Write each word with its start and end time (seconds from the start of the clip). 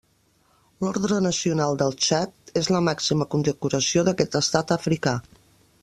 L'Orde 0.85 1.19
Nacional 1.25 1.77
del 1.81 1.93
Txad 2.05 2.55
és 2.63 2.71
la 2.77 2.81
màxima 2.87 3.29
condecoració 3.35 4.09
d'aquest 4.09 4.41
estat 4.45 4.75
africà. 4.81 5.15